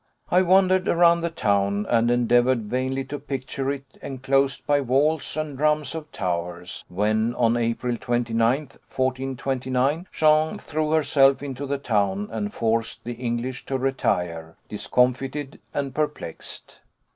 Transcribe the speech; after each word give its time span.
I 0.31 0.41
wandered 0.41 0.87
around 0.87 1.21
the 1.21 1.29
town, 1.29 1.85
and 1.87 2.09
endeavoured 2.09 2.63
vainly 2.71 3.03
to 3.03 3.19
picture 3.19 3.69
it, 3.69 3.99
enclosed 4.01 4.65
by 4.65 4.81
walls 4.81 5.37
and 5.37 5.55
drums 5.55 5.93
of 5.93 6.11
towers, 6.11 6.83
when 6.87 7.35
on 7.35 7.55
April 7.55 7.97
29th, 7.97 8.79
1429, 8.89 10.07
Jeanne 10.11 10.57
threw 10.57 10.89
herself 10.89 11.43
into 11.43 11.67
the 11.67 11.77
town 11.77 12.29
and 12.31 12.51
forced 12.51 13.03
the 13.03 13.13
English 13.13 13.67
to 13.67 13.77
retire, 13.77 14.55
discomfited 14.67 15.59
and 15.71 15.93
perplexed. 15.93 16.79